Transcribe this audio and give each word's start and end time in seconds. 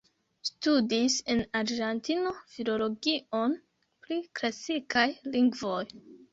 Studis 0.49 1.17
en 1.33 1.43
Argentino 1.59 2.33
Filologion 2.55 3.55
pri 4.07 4.21
Klasikaj 4.41 5.07
Lingvoj. 5.33 5.81